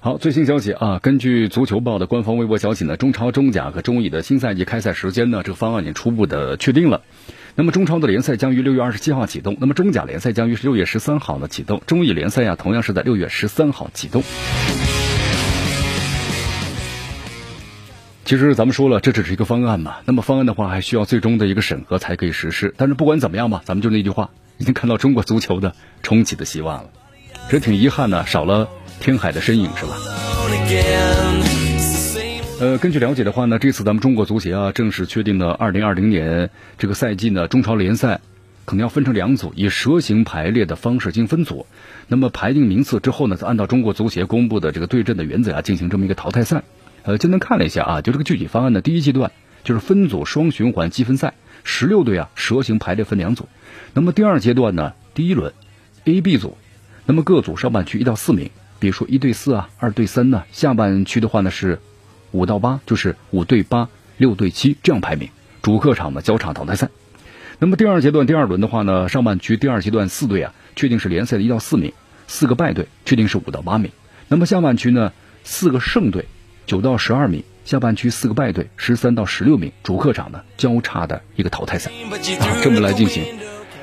[0.00, 7.02] 好，最新消息啊，根据足球报的官方微博消息呢，中超、中甲和中乙的新赛季开赛时间呢，这个方案已经初步的确定了。
[7.56, 14.22] 那么中超的联赛将于六月二十七号启动，那么中甲联赛将于六月十三号呢启动，中乙联赛呀同样是在六月十三号启动。
[18.24, 22.72] 其实咱们说了，这只是一个方案嘛，那么方案的话还需要最终的一个审核才可以实施。
[22.76, 24.30] 但是不管怎么样吧，咱们就那句话。
[24.58, 26.90] 已经看到中国足球的重启的希望了，
[27.48, 28.68] 这挺遗憾呢，少了
[29.00, 29.96] 天海的身影是吧？
[32.60, 38.20] 呃，根据了解的话呢，这次咱们中国足协啊正式确定了二零二零年这个赛季呢，中超联赛
[38.64, 41.66] 可能要分成两组，以蛇形排列的方式进行分组。
[42.08, 46.64] 那么排定名次之后呢，再按照中国足协公布的这个对阵的原则啊，进行这么一个淘汰赛。
[47.04, 49.30] 呃，今天看了一下啊，就这个具体方案的第一阶段
[49.62, 53.48] 就是分组双循环积分赛，十六队啊蛇形排列分两组。
[53.94, 54.94] 那么第二阶段呢？
[55.14, 55.52] 第一轮
[56.04, 56.56] ，A、B 组，
[57.06, 60.44] 那么各组上半区一到四名，比如说一对四啊，二对三呢。
[60.52, 61.80] 下半区的话呢是
[62.30, 65.28] 五到八，就是五对八、六对七这样排名。
[65.62, 66.88] 主客场的交叉淘汰赛。
[67.58, 71.92] 那么第二阶段第二轮的话呢，上半区第二阶段四队啊，确定是联赛的一到四名，
[72.28, 73.90] 四个败队确定是五到八名。
[74.28, 76.26] 那么下半区呢，四个胜队
[76.66, 83.24] 九到十二名，下半区四个败队十三到十六名，主客场呢交叉的一个淘汰赛啊，这么来进行。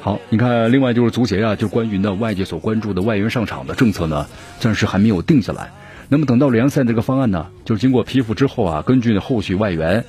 [0.00, 4.26] 好，你看，另外就是足协啊，就关于呢外界所关注的外援上场的政策呢，
[4.60, 5.70] 暂时还没有定下来。
[6.08, 10.04] 那么等到联赛这个方案呢，就是经过批复之后啊，根据后续外援。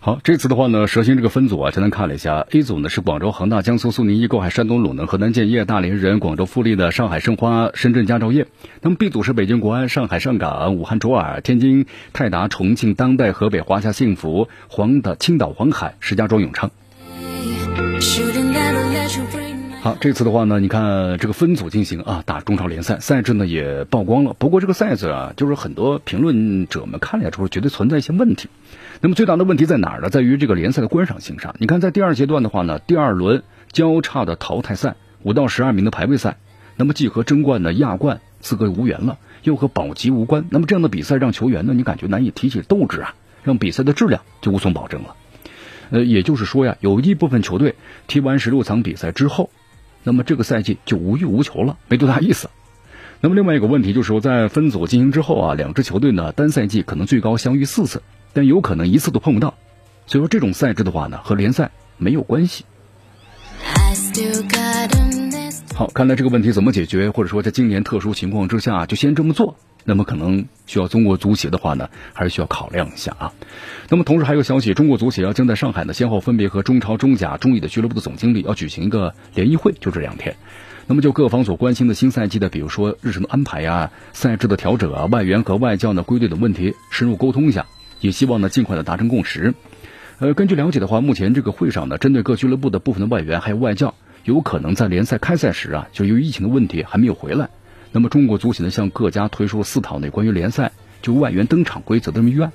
[0.00, 8.48] 好，这次的话呢，蛇形这个分组啊，简单看了一下，A 组呢是广州恒大、江苏苏宁易购、海山东鲁能、河南建业、大连人、广州富力的上海申花、深圳佳兆业。
[8.82, 16.70] 那么 B 组是北京国安、上海上港、武汉卓尔、天津泰达、重庆当代、河北华夏幸福、黄的青岛黄海、石家庄永昌。
[19.84, 24.32] 好，这次的话呢，你看这个分组进行啊，打中超联赛赛制呢也曝光了。
[24.32, 28.48] 不过这个赛制啊，就是很多评论者们看了之后，觉得存在一些问题。
[29.02, 30.08] 那么最大的问题在哪儿呢？
[30.08, 31.54] 在于这个联赛的观赏性上。
[31.58, 33.42] 你看，在第二阶段的话呢，第二轮
[33.72, 36.38] 交叉的淘汰赛，五到十二名的排位赛，
[36.76, 40.46] 那么既和争冠的亚冠资格无缘了，又和保级无关。
[40.48, 45.14] 那么这样的比赛让球员呢，你感觉难以提起斗志啊，让比赛的质量就无从保证了。
[45.90, 47.74] 呃，也就是说呀，有一部分球队
[48.06, 49.50] 踢完十六场比赛之后，
[50.04, 52.48] 那么这个赛季就无欲无求了，没多大意思。
[53.20, 59.54] 那么另外一个问题就是说，在分组进行之后啊，两支球队呢单赛季可能最高相遇四次，但有可能一次都碰不到。
[60.06, 62.64] 所以说这种赛制的话呢，和联赛没有关系。
[65.76, 69.56] 好，看来这个问题怎么解决，或者说在今年特殊情况之下就先这么做。
[69.84, 73.32] 那么可能需要中国足协的话呢，还是需要考量一下啊。
[73.90, 80.36] 那么同时还有消息，中国足协要将在上海呢先后分别和中超、中甲、中乙的俱乐部的总经理要举行一个联谊会，就这两天。
[80.86, 87.66] 那么就各方所关心的新赛季的，比如说日程的安排呀、赛制的调整啊、外援和外教呢归队的问题，深入沟通一下，
[87.98, 89.54] 也希望呢尽快的达成共识。
[90.20, 97.48] 呃，根据了解的话，目前这个会上呢，针对各俱乐部的部分的外援还有外教，有可能在联赛开赛时啊，就由于疫情的问题还没有回来。
[97.92, 102.50] 那么中国足协呢，向各家推出了四套那关于联赛就外援登场规则的这么预案，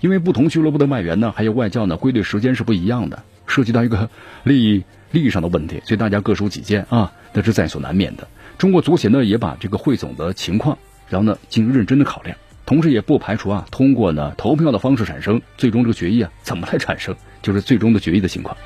[0.00, 4.08] 因为不同俱乐部的外援呢，还有外教呢，归队时间是不一样的，涉及到一个
[4.44, 8.26] 利益利益上的问题，所以大家各抒己见啊，那是在所难免的。
[8.56, 18.56] 中国足协呢，也把这个汇总的情况，然后呢进行认真的考量，同时也不排除啊，通过呢投票的方式产生最终这个决议啊，怎么来产生，就是最终的决议的情况。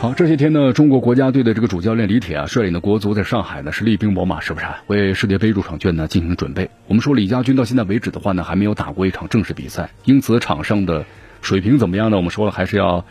[0.00, 6.70] 好，这些天呢，中国国家队的这个主教练李铁啊，率领的国足在上海呢是厉兵秣马，是不是为世界杯入场券呢进行准备？
[6.86, 11.04] 我们说李家军到现在为止的话呢，还没有打过一场正式比赛，因此场上的
[11.42, 12.16] 水平怎么样呢？
[12.16, 13.04] 我们说了，还是要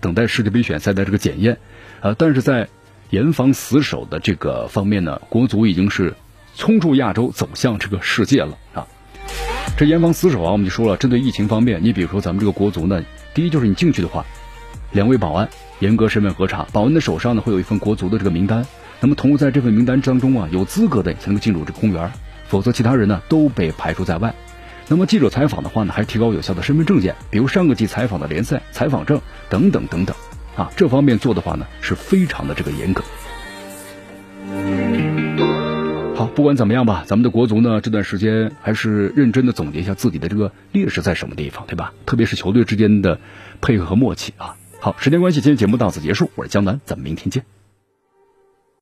[0.00, 1.56] 等待世界杯选赛的这个检验。
[2.00, 2.66] 呃，但是在
[3.10, 6.12] 严防死守的这个方面呢，国足已经是
[6.56, 8.84] 冲出亚洲，走向这个世界了啊。
[9.76, 13.00] 这严防死守啊，我们就说了，针对疫情方面，你比如说咱们这个国足呢，
[13.32, 14.26] 第一就是你进去的话，
[14.92, 15.48] 两位保安
[15.80, 18.64] 严格身份核查，保安的手上呢会有一份国足的这个名单。
[19.00, 22.12] 那么，同时在这份名单当中啊，有资格的才能够进入这个公园，
[22.46, 24.34] 否则其他人呢都被排除在外。
[24.88, 30.14] 那么，记者采访的话呢，还提高有效的身份证件，比如上个季采访的联赛采访证等等等等
[30.56, 33.02] 啊，这方面做的话呢是非常的这个严格。
[36.14, 41.92] 好，不管怎么样吧，咱们的国足呢这段时间还是认真的总结一下自己的这个劣势在什么地方，对吧？
[42.04, 43.18] 特别是球队之间的
[43.60, 47.61] 配合和默契啊，好时间关系今天节目到此结束我是江南咱们明天见。